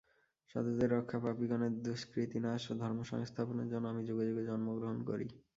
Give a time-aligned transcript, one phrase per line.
[0.49, 5.27] সাধুদের রক্ষা, পাপিগণের দুষ্কৃতিনাশ ও ধর্মসংস্থাপনের জন্য আমি যুগে যুগে জন্মগ্রহণ করি।